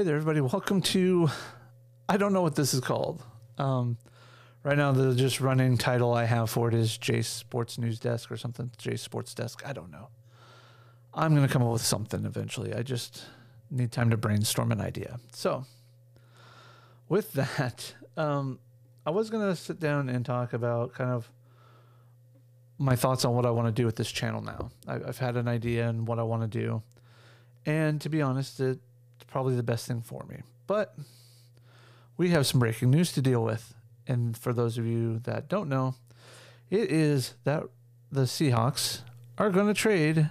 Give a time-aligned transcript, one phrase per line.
[0.00, 0.40] Hey there, everybody.
[0.40, 1.28] Welcome to.
[2.08, 3.22] I don't know what this is called.
[3.58, 3.98] Um,
[4.62, 8.32] right now, the just running title I have for it is J Sports News Desk
[8.32, 8.70] or something.
[8.78, 9.60] J Sports Desk.
[9.66, 10.08] I don't know.
[11.12, 12.72] I'm going to come up with something eventually.
[12.72, 13.26] I just
[13.70, 15.20] need time to brainstorm an idea.
[15.34, 15.66] So,
[17.10, 18.58] with that, um,
[19.04, 21.30] I was going to sit down and talk about kind of
[22.78, 24.70] my thoughts on what I want to do with this channel now.
[24.88, 26.82] I, I've had an idea and what I want to do.
[27.66, 28.80] And to be honest, it's
[29.30, 30.42] probably the best thing for me.
[30.66, 30.94] But
[32.16, 33.74] we have some breaking news to deal with.
[34.06, 35.94] And for those of you that don't know,
[36.68, 37.64] it is that
[38.10, 39.02] the Seahawks
[39.38, 40.30] are going to trade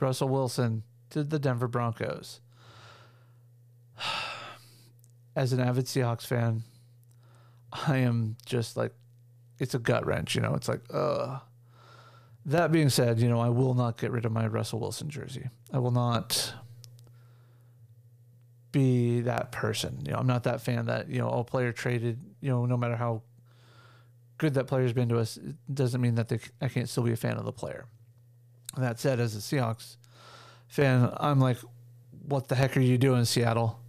[0.00, 2.40] Russell Wilson to the Denver Broncos.
[5.36, 6.64] As an avid Seahawks fan,
[7.72, 8.92] I am just like,
[9.58, 10.54] it's a gut wrench, you know?
[10.54, 11.40] It's like, ugh.
[12.46, 15.48] That being said, you know, I will not get rid of my Russell Wilson jersey.
[15.72, 16.54] I will not
[18.72, 20.02] be that person.
[20.04, 22.76] You know, I'm not that fan that, you know, a player traded, you know, no
[22.76, 23.22] matter how
[24.38, 27.12] good that player's been to us, it doesn't mean that they, I can't still be
[27.12, 27.86] a fan of the player.
[28.76, 29.96] That said, as a Seahawks
[30.68, 31.58] fan, I'm like,
[32.26, 33.80] what the heck are you doing, Seattle?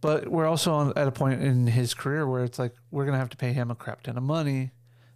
[0.00, 3.18] But we're also on, at a point in his career where it's like we're to
[3.18, 4.72] have to pay him a crap ton of money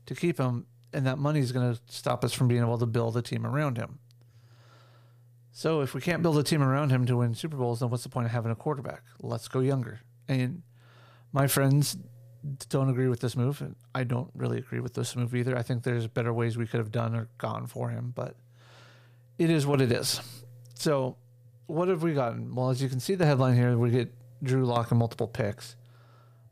[0.06, 3.16] to keep him, and that money is to stop us from being able to build
[3.16, 3.98] a team around him.
[5.56, 8.02] So if we can't build a team around him to win Super Bowls, then what's
[8.02, 9.02] the point of having a quarterback?
[9.22, 10.00] Let's go younger.
[10.28, 10.60] And
[11.32, 11.96] my friends
[12.68, 13.62] don't agree with this move.
[13.94, 15.56] I don't really agree with this move either.
[15.56, 18.36] I think there's better ways we could have done or gone for him, but
[19.38, 20.20] it is what it is.
[20.74, 21.16] So
[21.68, 22.54] what have we gotten?
[22.54, 25.74] Well, as you can see the headline here, we get Drew Lock and multiple picks.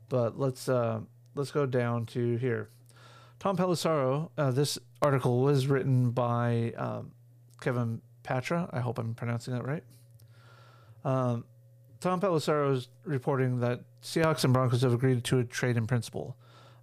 [0.09, 1.01] But let's uh,
[1.35, 2.69] let's go down to here.
[3.37, 4.31] Tom Pelissero.
[4.35, 7.11] Uh, this article was written by um,
[7.61, 8.69] Kevin Patra.
[8.73, 9.83] I hope I'm pronouncing that right.
[11.05, 11.45] Um,
[12.01, 16.35] Tom Pelissero is reporting that Seahawks and Broncos have agreed to a trade in principle.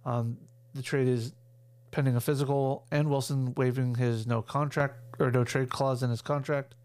[0.05, 0.37] Um,
[0.73, 1.33] the trade is
[1.91, 6.21] pending a physical and Wilson waiving his no contract or no trade clause in his
[6.21, 6.75] contract,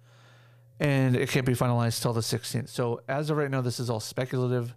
[0.79, 2.69] and it can't be finalized till the 16th.
[2.69, 4.75] So as of right now, this is all speculative.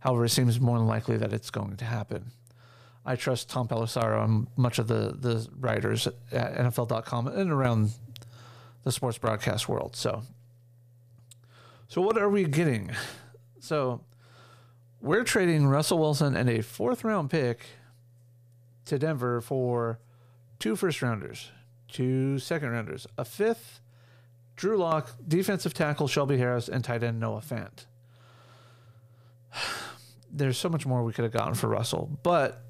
[0.00, 2.32] However, it seems more than likely that it's going to happen.
[3.06, 7.90] I trust Tom Pelissero and much of the the writers at NFL.com and around
[8.84, 9.96] the sports broadcast world.
[9.96, 10.22] So,
[11.88, 12.90] so what are we getting?
[13.60, 14.02] So,
[15.00, 17.66] we're trading Russell Wilson and a fourth round pick
[18.86, 19.98] to Denver for
[20.58, 21.50] two first rounders,
[21.88, 23.80] two second rounders, a fifth,
[24.56, 27.86] Drew Lock, defensive tackle Shelby Harris, and tight end Noah Fant.
[30.30, 32.62] There's so much more we could have gotten for Russell, but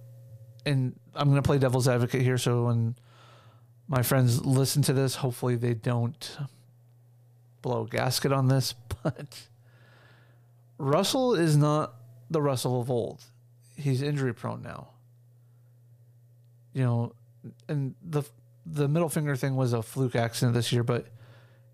[0.66, 2.38] and I'm going to play devil's advocate here.
[2.38, 2.96] So when
[3.88, 6.36] my friends listen to this, hopefully they don't
[7.62, 9.46] blow a gasket on this, but
[10.78, 11.94] Russell is not
[12.30, 13.22] the Russell of old.
[13.76, 14.88] He's injury prone now.
[16.72, 17.12] You know,
[17.68, 18.22] and the
[18.66, 21.08] the middle finger thing was a fluke accident this year, but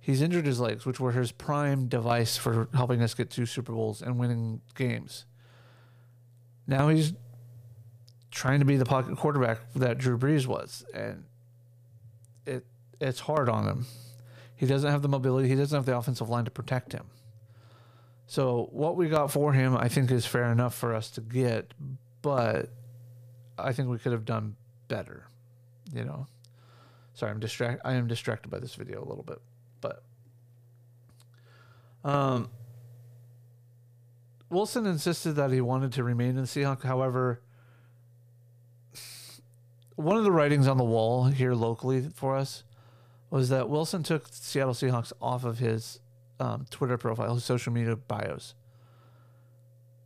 [0.00, 3.72] he's injured his legs, which were his prime device for helping us get two Super
[3.72, 5.25] Bowls and winning games.
[6.66, 7.12] Now he's
[8.31, 11.25] trying to be the pocket quarterback that Drew Brees was, and
[12.47, 12.67] it
[13.01, 13.87] it's hard on him.
[14.56, 15.49] He doesn't have the mobility.
[15.49, 17.06] He doesn't have the offensive line to protect him.
[18.27, 21.73] So what we got for him, I think, is fair enough for us to get,
[22.23, 22.71] but
[23.59, 24.56] I think we could have done
[24.87, 25.27] better.
[25.93, 26.27] You know,
[27.15, 27.81] sorry, I'm distract.
[27.84, 29.41] I am distracted by this video a little bit,
[29.81, 30.05] but
[32.05, 32.51] um,
[34.49, 36.84] Wilson insisted that he wanted to remain in Seahawks.
[36.84, 37.41] However,
[40.00, 42.65] one of the writings on the wall here locally for us
[43.31, 46.00] was that Wilson took Seattle Seahawks off of his
[46.41, 48.55] um, Twitter profile, his social media bios.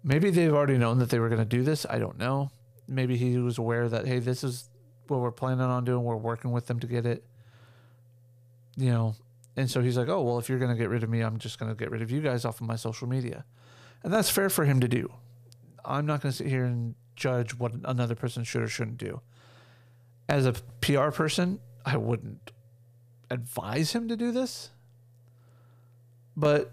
[0.03, 1.87] Maybe they've already known that they were going to do this.
[1.89, 2.51] I don't know.
[2.87, 4.69] Maybe he was aware that hey, this is
[5.09, 6.05] what we're planning on doing.
[6.05, 7.25] We're working with them to get it.
[8.77, 9.15] You know,
[9.57, 11.39] and so he's like, oh well, if you're going to get rid of me, I'm
[11.39, 13.45] just going to get rid of you guys off of my social media,
[14.03, 15.13] and that's fair for him to do.
[15.85, 19.21] I'm not going to sit here and judge what another person should or shouldn't do
[20.29, 22.51] as a PR person, I wouldn't
[23.31, 24.71] advise him to do this.
[26.37, 26.73] But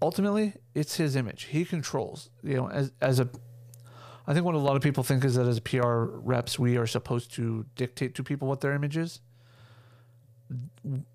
[0.00, 1.44] ultimately, it's his image.
[1.44, 2.30] He controls.
[2.42, 3.28] You know, as as a
[4.26, 6.86] I think what a lot of people think is that as PR reps, we are
[6.86, 9.20] supposed to dictate to people what their image is.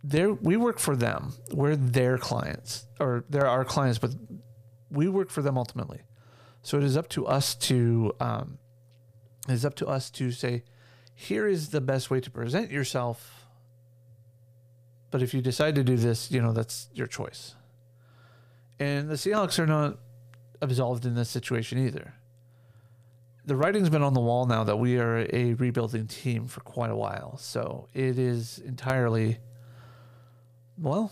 [0.03, 1.33] There, we work for them.
[1.51, 4.11] We're their clients, or they're our clients, but
[4.89, 6.01] we work for them ultimately.
[6.63, 8.57] So it is up to us to, um,
[9.47, 10.63] it is up to us to say,
[11.19, 13.47] here is the best way to present yourself.
[15.09, 17.55] But if you decide to do this, you know, that's your choice.
[18.79, 19.97] And the Seahawks are not
[20.61, 22.13] absolved in this situation either.
[23.45, 26.91] The writing's been on the wall now that we are a rebuilding team for quite
[26.91, 27.37] a while.
[27.37, 29.39] So it is entirely,
[30.77, 31.11] well,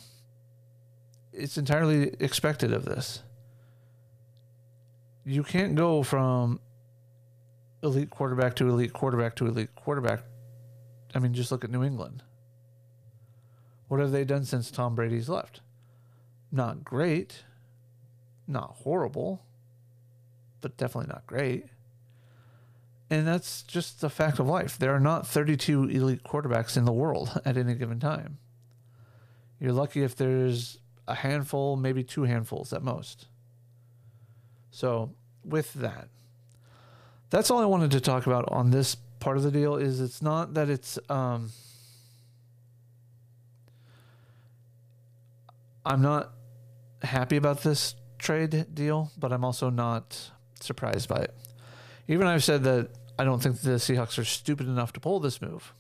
[1.34, 3.24] it's entirely expected of this.
[5.26, 6.60] You can't go from
[7.84, 10.22] elite quarterback to elite quarterback to elite quarterback.
[11.14, 12.24] I mean, just look at New England.
[13.88, 15.62] What have they done since Tom Brady's left?
[16.52, 17.44] Not great,
[18.48, 19.44] not horrible,
[20.62, 21.66] but definitely not great.
[23.10, 24.78] And that's just the fact of life.
[24.78, 28.40] There are not 32 elite quarterbacks in the world at any given time.
[29.60, 33.28] You're lucky if there's a handful, maybe two handfuls at most.
[34.72, 35.14] So,
[35.44, 36.10] with that,
[37.30, 40.22] that's all I wanted to talk about on this part of the deal is it's
[40.22, 41.52] not that it's um
[45.86, 46.32] I'm not
[47.04, 51.36] happy about this trade deal, but I'm also not surprised by it.
[52.08, 52.90] Even I've said that
[53.20, 55.74] I don't think the Seahawks are stupid enough to pull this move.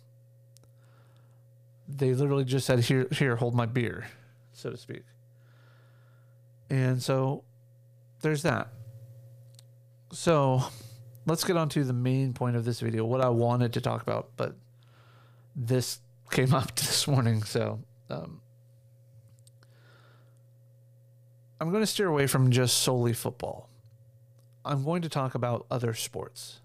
[1.88, 4.08] They literally just said, "Here, here, hold my beer,"
[4.54, 5.04] so to speak.
[6.70, 7.44] And so,
[8.22, 8.70] there's that.
[10.12, 10.64] So,
[11.26, 14.02] let's get on to the main point of this video, what I wanted to talk
[14.02, 14.56] about, but
[15.56, 16.00] this
[16.32, 17.80] came up this morning, so
[18.10, 18.42] um,
[21.60, 23.70] I'm going to steer away from just solely football.
[24.64, 26.60] I'm going to talk about other sports.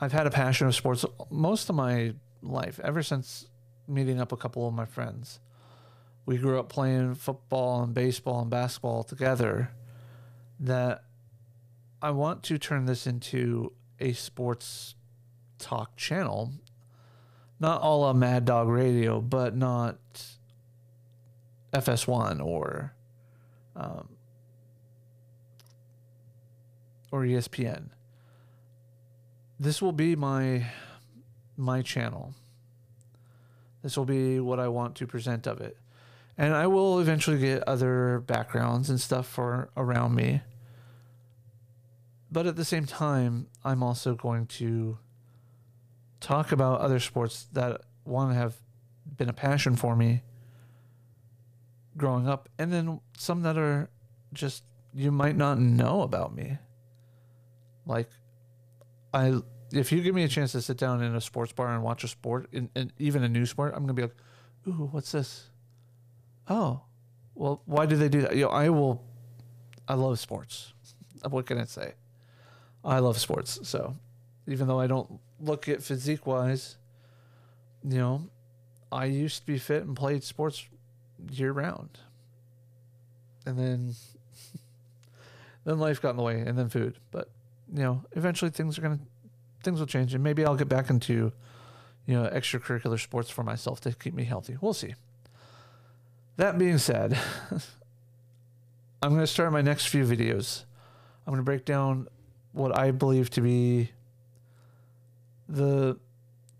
[0.00, 3.46] I've had a passion of sports most of my life, ever since
[3.86, 5.40] meeting up a couple of my friends.
[6.26, 9.70] We grew up playing football and baseball and basketball together.
[10.60, 11.04] That
[12.00, 14.94] I want to turn this into a sports
[15.58, 16.52] talk channel.
[17.60, 19.98] Not all a Mad Dog Radio, but not
[21.72, 22.94] FS1 or
[23.74, 24.08] um,
[27.10, 27.88] or ESPN.
[29.58, 30.66] This will be my
[31.56, 32.34] my channel.
[33.82, 35.76] This will be what I want to present of it.
[36.36, 40.42] And I will eventually get other backgrounds and stuff for around me.
[42.30, 44.98] But at the same time, I'm also going to
[46.20, 48.56] talk about other sports that one have
[49.16, 50.22] been a passion for me
[51.96, 53.90] growing up, and then some that are
[54.32, 54.64] just
[54.94, 56.58] you might not know about me.
[57.86, 58.08] Like,
[59.12, 59.40] I
[59.72, 62.04] if you give me a chance to sit down in a sports bar and watch
[62.04, 64.16] a sport, and, even a new sport, I'm gonna be like,
[64.66, 65.50] "Ooh, what's this?
[66.48, 66.82] Oh,
[67.34, 69.04] well, why do they do that?" You know, I will.
[69.86, 70.74] I love sports.
[71.28, 71.94] What can I say?
[72.88, 73.60] I love sports.
[73.68, 73.96] So
[74.46, 76.78] even though I don't look at physique wise,
[77.84, 78.30] you know,
[78.90, 80.66] I used to be fit and played sports
[81.30, 81.98] year round.
[83.44, 83.94] And then
[85.64, 86.98] then life got in the way and then food.
[87.10, 87.28] But
[87.72, 89.00] you know, eventually things are gonna
[89.62, 91.30] things will change and maybe I'll get back into,
[92.06, 94.56] you know, extracurricular sports for myself to keep me healthy.
[94.62, 94.94] We'll see.
[96.36, 97.18] That being said,
[99.02, 100.64] I'm gonna start my next few videos.
[101.26, 102.08] I'm gonna break down
[102.58, 103.90] what I believe to be
[105.48, 105.98] the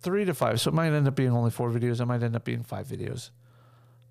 [0.00, 0.60] three to five.
[0.60, 2.00] So it might end up being only four videos.
[2.00, 3.30] It might end up being five videos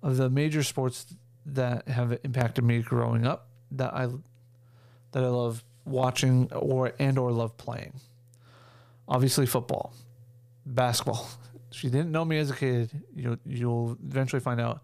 [0.02, 1.06] of the major sports
[1.46, 4.06] that have impacted me growing up that I
[5.12, 7.94] that I love watching or and or love playing.
[9.08, 9.94] Obviously football,
[10.64, 11.28] basketball.
[11.70, 14.80] If you didn't know me as a kid, you'll you'll eventually find out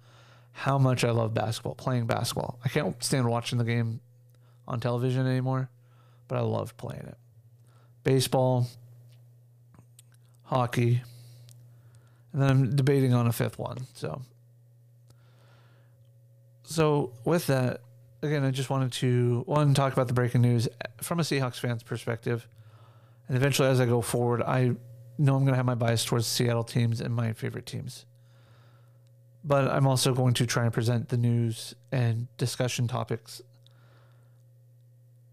[0.52, 2.59] how much I love basketball, playing basketball.
[2.62, 4.00] I can't stand watching the game
[4.69, 5.71] on television anymore
[6.28, 7.16] but I loved playing it.
[8.02, 8.66] Baseball,
[10.45, 11.02] hockey,
[12.33, 13.87] and then I'm debating on a fifth one.
[13.95, 14.23] So,
[16.64, 17.81] so with that,
[18.23, 20.69] again, I just wanted to one talk about the breaking news
[21.00, 22.47] from a Seahawks fan's perspective,
[23.28, 24.75] and eventually, as I go forward, I
[25.16, 28.04] know I'm going to have my bias towards Seattle teams and my favorite teams.
[29.45, 33.43] But I'm also going to try and present the news and discussion topics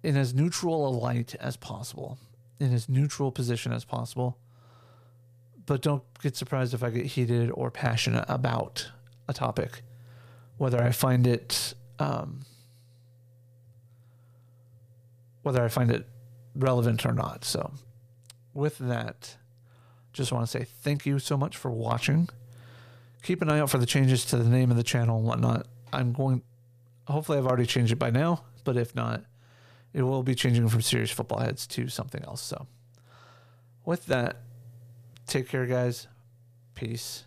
[0.04, 2.18] in as neutral a light as possible,
[2.60, 4.38] in as neutral position as possible.
[5.66, 8.90] But don't get surprised if I get heated or passionate about
[9.28, 9.84] a topic,
[10.58, 12.46] whether I find it, um,
[15.44, 16.08] whether I find it
[16.56, 17.46] relevant or not.
[17.46, 17.72] So,
[18.54, 19.38] with that,
[20.14, 22.28] just want to say thank you so much for watching.
[23.24, 25.68] Keep an eye out for the changes to the name of the channel and whatnot.
[25.94, 26.42] I'm going,
[27.08, 29.24] hopefully, I've already changed it by now, but if not,
[29.94, 32.42] it will be changing from serious football heads to something else.
[32.42, 32.68] So,
[33.86, 34.38] with that,
[35.28, 36.08] take care, guys.
[36.76, 37.26] Peace.